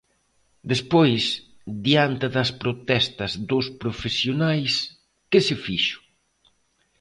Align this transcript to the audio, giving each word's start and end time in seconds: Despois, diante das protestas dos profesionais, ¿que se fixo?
Despois, 0.71 1.23
diante 1.85 2.27
das 2.35 2.49
protestas 2.61 3.31
dos 3.49 3.65
profesionais, 3.81 4.73
¿que 5.29 5.39
se 5.47 5.55
fixo? 5.65 5.99